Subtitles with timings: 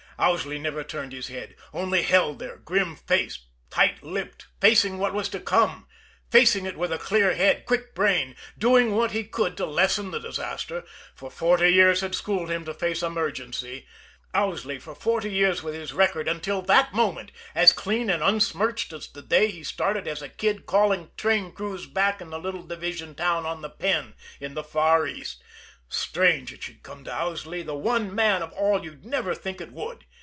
[0.23, 5.27] Owsley never turned his head only held there, grim faced, tight lipped, facing what was
[5.29, 5.87] to come
[6.29, 10.83] facing it with clear head, quick brain, doing what he could to lessen the disaster,
[11.19, 13.87] as forty years had schooled him to face emergency.
[14.31, 19.07] Owsley for forty years with his record, until that moment, as clean and unsmirched as
[19.07, 23.15] the day he started as a kid calling train crews back in the little division
[23.15, 25.41] town on the Penn in the far East!
[25.89, 29.73] Strange it should come to Owsley, the one man of all you'd never think it
[29.73, 30.05] would!